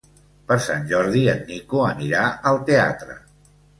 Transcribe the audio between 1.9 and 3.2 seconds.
anirà al teatre.